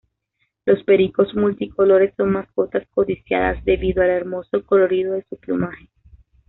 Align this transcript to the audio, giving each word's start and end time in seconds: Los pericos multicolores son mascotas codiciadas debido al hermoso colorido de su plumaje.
Los 0.65 0.83
pericos 0.83 1.35
multicolores 1.35 2.15
son 2.17 2.31
mascotas 2.31 2.87
codiciadas 2.89 3.63
debido 3.65 4.01
al 4.01 4.09
hermoso 4.09 4.65
colorido 4.65 5.13
de 5.13 5.23
su 5.29 5.37
plumaje. 5.37 5.91